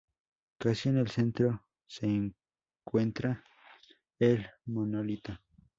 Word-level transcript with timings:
Casi 0.57 0.89
en 0.89 0.97
el 0.97 1.09
centro 1.11 1.63
se 1.85 2.07
encuentra 2.07 3.43
el 4.17 4.47
Monolito. 4.65 5.37